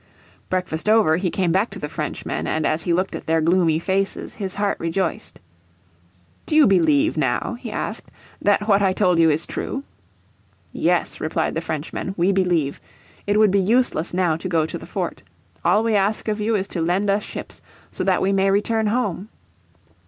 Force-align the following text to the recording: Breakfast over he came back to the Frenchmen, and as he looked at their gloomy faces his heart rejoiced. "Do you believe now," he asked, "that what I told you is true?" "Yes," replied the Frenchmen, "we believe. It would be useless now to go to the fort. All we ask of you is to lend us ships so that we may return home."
Breakfast 0.49 0.89
over 0.89 1.17
he 1.17 1.29
came 1.29 1.51
back 1.51 1.69
to 1.69 1.77
the 1.77 1.87
Frenchmen, 1.87 2.47
and 2.47 2.65
as 2.65 2.81
he 2.81 2.91
looked 2.91 3.13
at 3.15 3.27
their 3.27 3.39
gloomy 3.39 3.77
faces 3.77 4.33
his 4.33 4.55
heart 4.55 4.79
rejoiced. 4.79 5.39
"Do 6.47 6.55
you 6.55 6.65
believe 6.65 7.17
now," 7.17 7.55
he 7.59 7.71
asked, 7.71 8.09
"that 8.41 8.67
what 8.67 8.81
I 8.81 8.93
told 8.93 9.19
you 9.19 9.29
is 9.29 9.45
true?" 9.45 9.83
"Yes," 10.73 11.21
replied 11.21 11.53
the 11.53 11.61
Frenchmen, 11.61 12.15
"we 12.17 12.31
believe. 12.31 12.81
It 13.27 13.37
would 13.37 13.51
be 13.51 13.61
useless 13.61 14.11
now 14.11 14.35
to 14.37 14.49
go 14.49 14.65
to 14.65 14.79
the 14.79 14.87
fort. 14.87 15.21
All 15.63 15.83
we 15.83 15.95
ask 15.95 16.27
of 16.27 16.41
you 16.41 16.55
is 16.55 16.67
to 16.69 16.81
lend 16.81 17.07
us 17.11 17.21
ships 17.21 17.61
so 17.91 18.03
that 18.03 18.23
we 18.23 18.33
may 18.33 18.49
return 18.49 18.87
home." 18.87 19.29